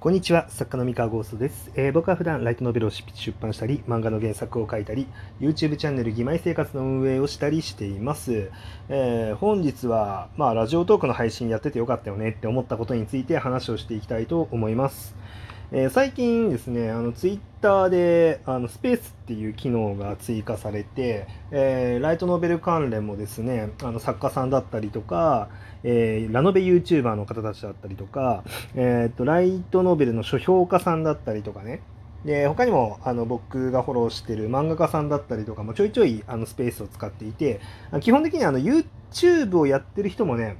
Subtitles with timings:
[0.00, 3.04] こんにちは、作家の三河ゴーストです、えー、僕は普段ライトノベルを出
[3.38, 5.06] 版したり、漫画の原作を書いたり、
[5.40, 8.50] YouTube チャンネル義妹生活の運営をしたりしています。
[8.88, 15.14] えー、本日は、まあ、ラジオトークの配信やっててよかったよねって思ったことについて話をしていきたいと思います。
[15.72, 25.48] えー、最近ですね、あのツイッターであのスペースっていう機能が追加されて、えー、ライトノベル関連もですね、あの作家さんだったりとか、
[25.84, 28.42] えー、ラノベ YouTuber の方たちだったりとか、
[28.74, 31.82] えーと、ライトノベルの書評家さんだったりとかね、
[32.24, 37.60] で他にもあの僕がフォローしてる漫画家さんだったりとかもちょいちょいあのスペースを使っていて
[38.00, 40.58] 基本的にあの YouTube をやってる人もね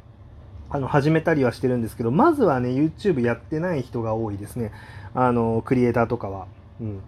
[0.70, 4.72] あの始めたりはしてるんですけどまずはね YouTube やってない人が多いですね。
[5.14, 6.46] あのクリエイターとかは。
[6.80, 7.02] うん、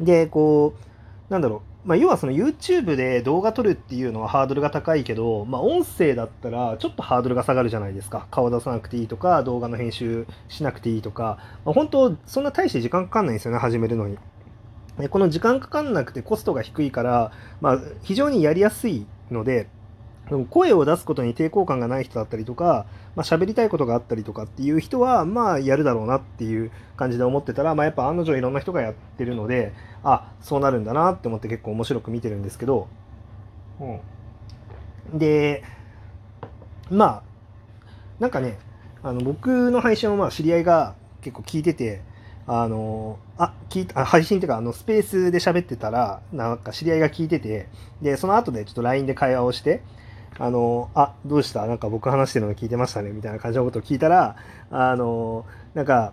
[0.00, 8.26] でこうなんだろう、まあ、要はその YouTube で動画撮るっていうのはハードルが高いけど、まあ、音声だったらちょっとハードルが下がるじゃないですか。
[8.30, 14.18] 顔出さなくていいとか動画の編集しなくていいとか、まあ、本当そんな大して時間かかんないんですよね始めるのに。
[15.10, 19.68] この時間かかんなくてコストが低いから、まあ、非常にやりやすいので
[20.50, 29.72] 声を出すことに抵抗感がない人だったりとか、まあ、喋りたいことがあったりとかっていう人は、まあ、やるだろうなっていう感じで思ってたら、まあ、やっぱ案の定いろんな人がやってるので、
[30.04, 32.88] あ、そうなるんだなって思って結構面白く見てるんですけど、
[33.80, 35.18] うん。
[35.18, 35.62] で、
[36.90, 37.22] まあ、
[38.20, 38.58] なんかね、
[39.02, 42.02] あの僕の配信をまあ知り合いが結構聞いてて、
[42.46, 47.68] あの、あ、聞いた、配信っていうか、あの、スペースで喋ってたら、なんか知り合いが聞いてて、
[48.00, 49.82] で、その後でちょっと LINE で会話をして、
[50.38, 51.66] あの、あ、どうした？
[51.66, 54.36] なんか僕話してるの聞いてましたねみたいな感じのことを聞いたら、
[54.70, 56.12] あの、なんか、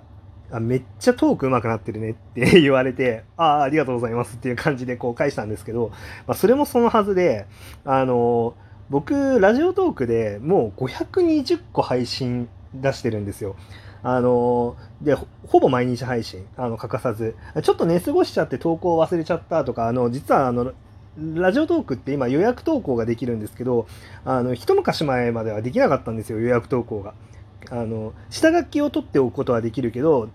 [0.51, 5.91] あめっちゃトーク上手くなってるねって 言われて、ああ、ありがとうございますっていう感じでこう返したんですけど、
[6.27, 7.47] まあ、それもそのはずで、
[7.83, 8.53] あの、
[8.89, 13.55] 僕、ラジオトークでもう520個配信出してるんですよ。
[14.03, 15.15] あの、で、
[15.47, 17.35] ほぼ毎日配信、あの、欠かさず。
[17.63, 20.73] ちょっと寝過ごしちゃって投稿忘れちゃったとか、あの、実はあの、
[21.17, 23.87] ラジオトークって今予約投稿ができるんですけど、
[24.25, 27.13] あの、一昔前まではできなかったんですよ、予約投稿が。
[27.71, 30.29] あの、下書きを取っておくことはできるけど、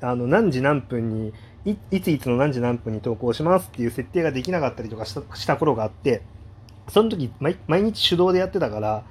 [0.00, 1.32] あの、何時何分に、
[1.64, 6.22] いいついつの何時何分に投稿しますっていう設定ができなかったりとかした頃があって、
[6.88, 9.04] その時毎日手動でやってたから、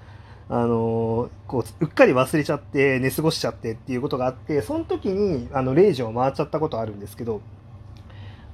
[0.49, 7.41] あのこううっかり忘れちゃって寝過ごしちゃってっていうことがあってその時にあの0時を回っちゃったことあるんですけど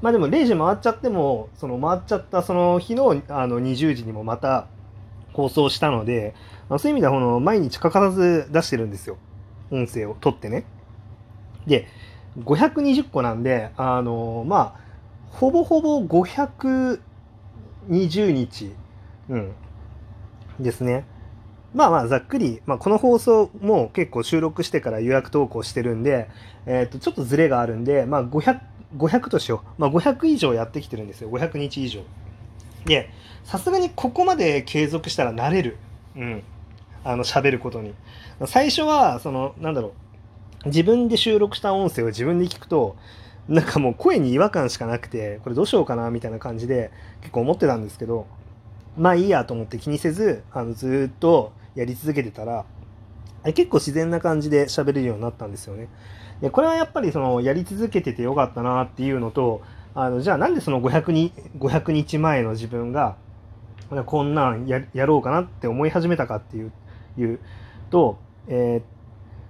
[0.02, 4.68] まあでも0時回っちゃっても、その回っちゃったその日のあの20時にもまた
[5.34, 6.36] 放送したので、
[6.70, 9.18] まあ、そういう意味ではこの毎日欠かさず出してるんですよ。
[9.72, 10.66] 音声を取ってね。
[11.68, 11.88] で、
[12.40, 14.90] 520個なんで、あのまあ、
[15.32, 17.00] ほぼほぼ520
[18.31, 18.74] 日、
[19.30, 19.54] うん、
[20.60, 21.06] ですね。
[21.74, 26.30] まあまあざっくり、まあ、この放送も結構収録してから予約投稿してるんで、
[26.66, 28.60] え、ー、とちょっとズレがあるんで、まあ、500
[28.97, 29.81] 500としよう。
[29.81, 31.29] まあ、500以上やってきてるんですよ。
[31.29, 32.01] 500日以上。
[32.85, 33.09] で、
[33.44, 35.77] さすがにここまで継続したら慣れる。
[36.16, 36.44] うん。
[37.03, 37.94] あの、喋ることに。
[38.45, 39.94] 最初は、その、なんだろ
[40.66, 40.69] う。
[40.69, 42.97] 自分で収録した音声を自分で聞くと、
[43.47, 48.27] なんかもう声に違和感しかなくて、これどうしようかなみたいな感じで結構思ってたんですけど、
[48.97, 52.66] まあいいやと思って気にせず、あのずっとやり続けてたら、
[53.53, 55.88] 結構自然な感じで喋れるようになったんですよね。
[56.41, 59.62] でこれはやっぱりそのやり続けててよかったなっていうのと
[59.94, 63.18] あのじゃあなんでその500に500日前の自分が
[64.06, 66.72] こんなんやろうかなって思い始めたかっていう
[67.18, 67.39] いう
[67.89, 68.81] と、え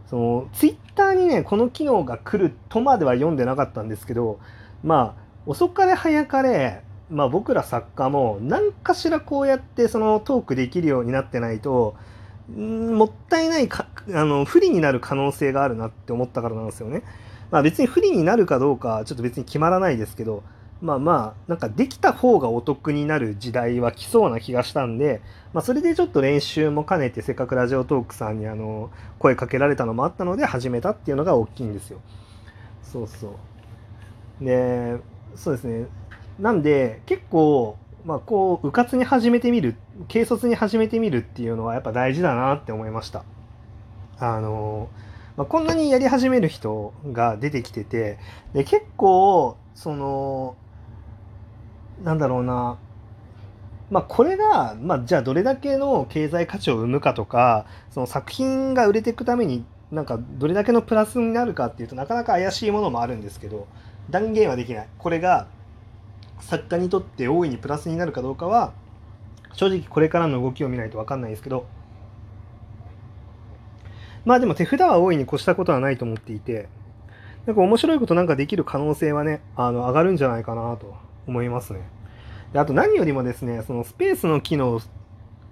[0.08, 4.40] ー、そのツイッターにねこの機能が来るとまでは読んでなかったんですけど
[4.84, 11.96] まあ遅かれ早かれまあ、僕ら作家も何かしらこうやってそのトークできるようになってないと
[12.56, 17.04] もったいないかあの不利になる可能性があるなって思ったからなんですよね。
[17.52, 20.44] まあ別に不利になるかどうかちょっと別に決まらないですけど
[20.82, 25.22] まあまあなんかできた方がお得になる時代は来そうな気がしたんで、
[25.54, 32.00] まあ、それでちょっと練習も兼ねてせっかくラジオトークさんにあの声かけられたのもあったので始めたっていうのが大きいんですよ。
[32.82, 33.36] そうそ
[34.42, 34.46] う。
[34.46, 34.98] で
[35.36, 35.88] そうですね
[36.40, 39.76] なんで結構まあ、こう迂闊に始めてみる
[40.12, 43.24] 軽率に始めてみるっていうのはやっぱ大事だなって思いました。
[44.20, 44.90] あの
[45.38, 48.18] まあ、こんなにやり始める人が出てきてて
[48.54, 50.58] で結構その
[52.04, 52.78] なんだろうな
[53.90, 63.68] まあ、これが、まあ、じゃあどれだけの経済価値を生むかとかその作品が売れていくためになんかどれだけのプラスになるかっていうとなかなか怪しいものもあるんですけど
[64.10, 65.48] 断言はできないこれが
[66.40, 68.74] 作家にとって大いにプラスになるかどうかは
[69.54, 71.66] 正直これからの動きを見ないと分かんないですけど
[74.26, 76.70] まあでも手札は大いに越したことはないと思っていて
[77.50, 80.96] なんか面白いことなんかできる可能性はね、あの上がるんじゃないかなと
[81.26, 81.82] 思いますね。
[82.54, 84.80] であと何よりもですね、そのスペースの機能、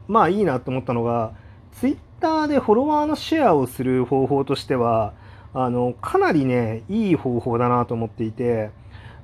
[0.08, 1.34] まあいいなと思ったのが、
[1.72, 5.14] Twitter でフォロワーのシェアをする方法としては、
[5.56, 8.70] あのかなりね、いい方法だなと思っていて、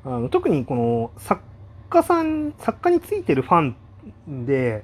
[0.03, 1.43] あの特にこの作
[1.93, 3.73] 家さん、作家についてるファ
[4.27, 4.83] ンで、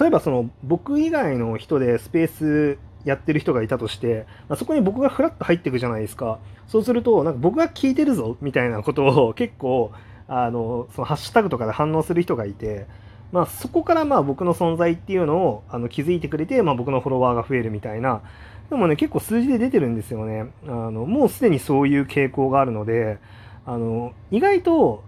[0.00, 6.40] 例えばその僕以外の人でスペースやってる人がいたとして、まあ、そこに僕がフラッと入っていくじゃないですか。
[6.66, 9.92] そうすると、なんか僕が聞いてるぞみたいなことを 結構、
[10.26, 12.86] あの、そのハッシュタグとかで反応する人がいて、
[13.30, 18.22] まあ、そこからまあ僕の存在っていうのをあの気づいてくれて、まあ、僕のフォロワーが増えるみたいな、
[18.70, 20.46] でもね、結構数字で出てるんですよね。
[20.66, 23.18] あのもうすでにそういう傾向があるので、
[23.64, 25.04] あの意外と、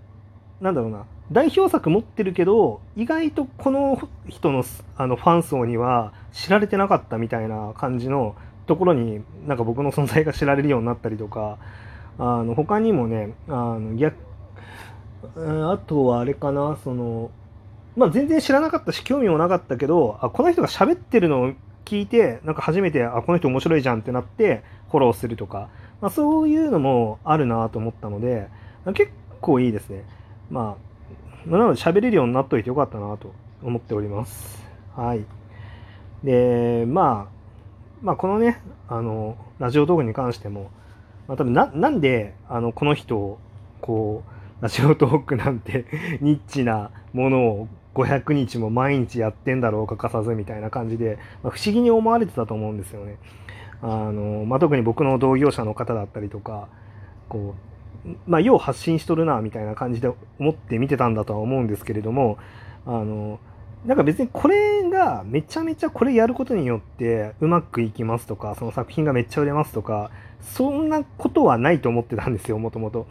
[0.61, 4.65] なんだろうな、代表作持ってるけど意外とこの人の
[4.97, 8.35] あのファン層には知られてなかったみたいな感じの
[8.67, 11.59] ところになんか僕の存在が知られるようになったりとか
[12.19, 14.17] あの他にもねあの逆
[15.37, 17.31] あとはあれかなその
[17.97, 21.53] まあ全然知らなかったし興味もなかったけどあこの人が喋ってるのを
[21.85, 25.69] 聞いてなんか初めてあこの人面白いじゃんってなってフォローするとか、
[26.01, 28.49] まあ、そういうのもあるなと思ったので
[28.95, 29.11] 結
[29.41, 30.05] 構いいですね。
[30.51, 30.89] まあ
[31.47, 34.63] なので喋れるようになっといてよかったなと思っております。
[34.95, 35.25] はい。
[36.23, 37.39] で、まあ、
[38.03, 40.71] まあ、このね、あの、ラジオ動画に関しても、
[41.27, 43.39] まあ、多分な、なんで、あの、この人を、
[43.81, 44.23] こ
[44.61, 45.87] う、ラジオトークなんて
[46.21, 53.17] ニッチなものを500日も毎日やってんだろう欠かさずみたいな感じで、まあ、不思議に思われてたと思うんですよね。
[53.81, 56.69] あの、まあ、特に僕の同業者の方だったりとか、
[57.29, 57.69] こう、
[58.27, 62.39] まあ、よう発信しとるなみたいな感じで思って見てたんだとは思うんですけれども
[62.87, 63.39] あの
[63.85, 70.11] なんか別にこれがめちゃめちゃこれやることによってうまくいきますとかその作品がめっちゃ売れますとか
[70.41, 73.07] そんなことはないと思ってたんですよもともと。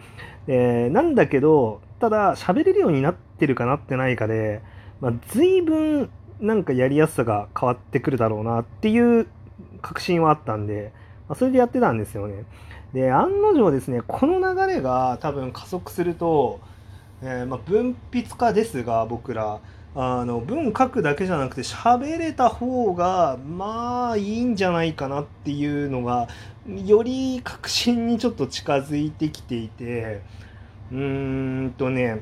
[0.48, 4.62] なんだけどただ喋れるようになってるかなってないかで、
[5.02, 6.10] まあ、随分
[6.40, 9.28] なんかやりやすさが変わってくるだろうなっていう
[9.82, 10.94] 確信はあったんで、
[11.28, 12.46] まあ、それでやってたんですよね。
[12.98, 16.60] で案の定ですねこの流れが多分加速すると、
[17.22, 19.60] えー、まあ、文筆家ですが僕ら。
[20.00, 26.28] あの文書くだけじゃなくて喋れた方がまあいいんじゃないかなっていうのが
[26.86, 30.22] より確信にちょっと近づいてきていて
[30.92, 32.22] うーんとね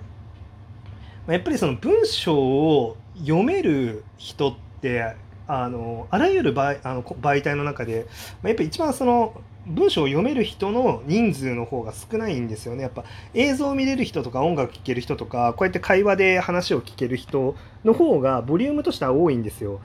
[1.28, 8.06] やっぱりその文章を読める人ってあのあらゆる媒あの媒体の中で、
[8.42, 12.84] まあ、やっぱり一番その文章を読める人の人数の方が少ないんですよね。
[12.84, 13.04] やっぱ
[13.34, 19.80] 映像を見れる人とか音楽聴ける人とかこうやって会話で話を聞ける人の方がボリュームとしては多いんですよ。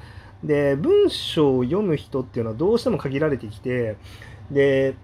[0.45, 3.97] で文章を読む人っていうのはどうしても限られてきて
[4.51, 4.95] で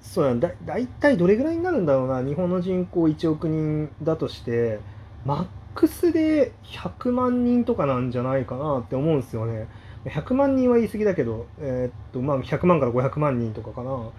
[0.00, 4.80] そうなんだ大体どれぐらいになるんだろうな日本の人口1億人だとして
[5.24, 9.68] マックスで100万人とかなんじゃないかなって思うんですよね。
[10.08, 14.10] 100万人は言い過ぎだけど、えー、っとまあ、100万から500万人とかかな。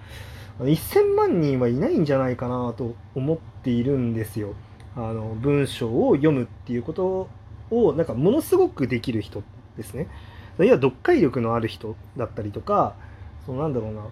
[0.60, 4.56] 1000万人はいないんじゃないかなと思っているんですよ。
[4.96, 7.30] あの文章を読むっていうこと
[7.72, 9.44] をなんかものすごくできる人
[9.78, 10.08] ですね。
[10.60, 12.96] いや読解力のある人だったりとか
[13.46, 14.02] そのなんだろうな。
[14.02, 14.06] っ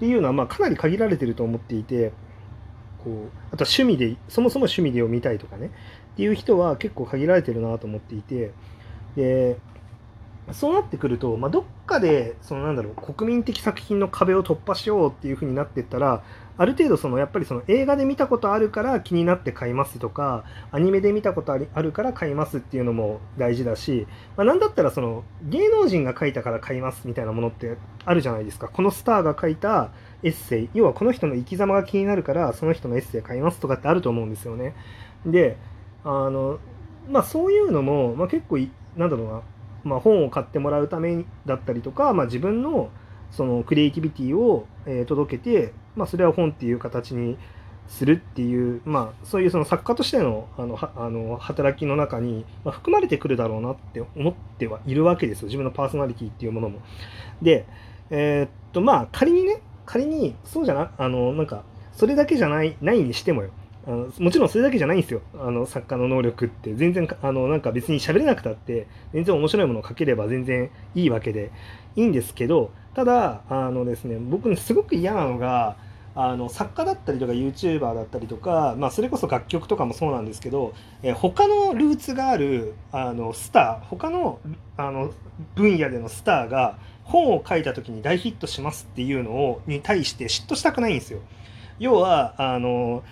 [0.00, 2.12] ていうのはまあかなり限られてると思っていて
[3.02, 3.14] こう
[3.52, 5.70] あとは趣味でそもそも趣味で読みたいとかね。
[6.12, 8.52] っていう人は結構限られてるなと思っていて。
[9.16, 9.56] で
[10.52, 16.22] そうなってくると、まあ、どっかでそのなんだろう国民的作品の壁を突破しようっていう風になってったら
[16.56, 29.90] ある程度そのやっぱりその映画で見たことあるから気になって買いますとかアニメで見たことあるから買いますっていうのも大事だし、まあ、なんだったらその芸能人が書いたから買いますみたいなものってあるじゃないですかこのスターが書いた
[30.22, 34.74] エッセイ要はこの人の生き様が気になるからその人のエッセイ買いますとかってあると思うんですよね。
[35.26, 35.56] で
[36.04, 36.58] あの
[37.08, 38.58] まあそういうのも、まあ、結構
[38.96, 39.42] なんだろうな
[39.84, 42.90] まあ、本を買ってもらうためだったりとか、まあ、自分の
[43.30, 47.36] そのクリエイティビティを、え、届けて、まあ、それは本っていう形に
[47.88, 56.80] するっていう、まあ、そういうその作家としてのあのあの働きの中に、ま、含まれてくるだろうなって思ってはいるわけですよ自分のパーソナリティっていうものも。
[57.42, 57.66] で、
[58.10, 63.50] えー、っとまあ仮にね仮にそうじゃなあのなんかそれだけじゃないないにしてもよ
[63.86, 65.20] あのもちろんそれだけじゃないんですよ。
[65.38, 66.74] あの作家の能力って。
[66.74, 71.50] 全然あのなんか別に喋れなくたって全然面白いものを書ければ全然いいわけで。
[71.96, 75.76] いいんですけどただあのですね僕すごく嫌なのが
[76.16, 80.72] あの作家だったりとか YouTuber だったりとか、まあ、それこそ楽曲とかもそうなんですけど、
[81.02, 84.38] え他のルーツがあるあのスター他の
[84.76, 85.12] あの
[85.56, 91.18] 分野でのスターが本を書いた時に大ヒットしますっていうのをに対して嫉妬したくないんですよ。
[91.80, 93.02] 要はあの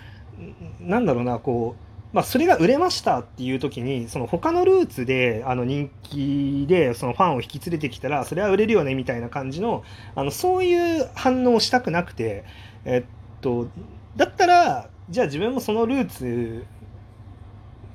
[0.81, 12.45] なんだろうなこうまあ、それが売れましたっていう時にその他のルーツであの人気でそのファンを引き連れてきたらそれは売れるよねみたいな感じのあのそういう反応をしたくなくて、
[12.85, 13.67] えっと、
[14.15, 16.65] だったらじゃあ自分もそのルーツ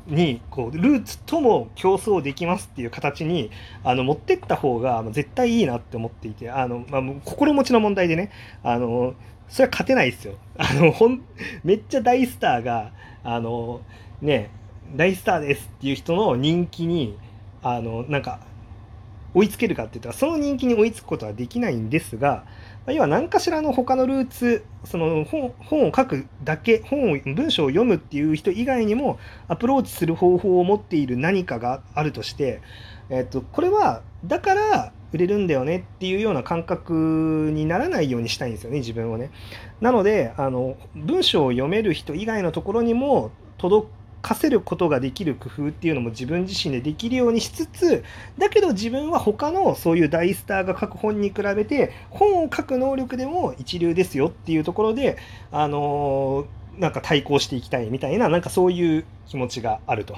[0.09, 3.53] にこうルーツとも競争できますっていう形に
[3.85, 8.33] あの持ってった方が絶対いいなって思っていてあの、まあ、心持ちの問題でね
[8.65, 9.15] あの
[9.49, 10.35] それは勝てないですよ。
[10.59, 11.23] あのほん
[11.65, 12.93] めっちゃ大スターが
[13.25, 13.81] あの
[14.21, 14.51] ね
[14.95, 17.17] 大スターですっていう人の人気に
[17.63, 18.41] あのなんか
[19.35, 22.45] 追いつけるかって言ったらその人気に追いつくことはできないんですが
[22.87, 32.63] 要は何かしらの他のルーツその本本を書くだけ本を文章を読むっていう人以外にもアプローチする方法を持っている何かがあるとして、
[33.11, 39.31] えっと、これはだから売れるんだよねっていうような感覚にならないようにしたいんですよね自分をね。
[39.81, 43.89] なのであの文章を読める人以外のところにも届
[44.21, 48.05] かせることができる工夫っていうのも自分自身でできるようにしつつ
[48.37, 55.17] だけど自分は他のそういう大スターが書く本に比べて本を書く能力でも一流ですよっていうところで
[55.53, 56.47] あの、
[56.79, 60.17] なんか対抗していきたいみたいななんかそういう気持ちがあると。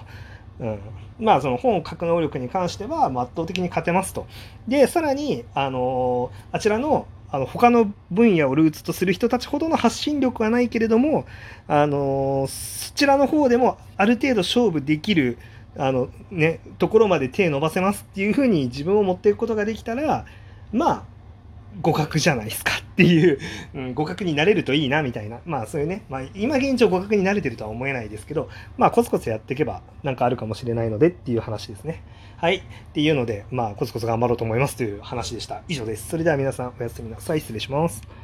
[0.61, 0.79] うん、
[1.19, 4.26] まあその本を書く能力に関しては圧倒的に勝てますと。
[4.69, 11.26] でさらにあのー、あちらのあの他の分野をルーツとする人たちほどの発信力はないけれども、
[11.69, 15.38] あのそちらの方でもある程度勝負できる
[15.79, 20.26] あの、ね、ところまで手伸ばせますっていうふうに自分を持っていくことができたら
[20.73, 21.05] まあ
[21.83, 23.39] 互角じゃないですかっていう、
[23.75, 25.41] うん、互角になれるといいなみたいな。
[25.45, 32.03] まあそういうね、まあ、今現状互角になれてるとは思えないですけどまあコツコツやっていけばなんかあるかもしれないのでっていう話ですね。
[32.37, 32.57] はい。
[32.57, 32.62] っ
[32.93, 35.62] ていうのでまあコツコツ頑張ろうと思いますという話でした。
[35.69, 36.09] 以上です。
[36.09, 37.41] それでは皆さんおやすみなさい。
[37.41, 38.20] 失礼します。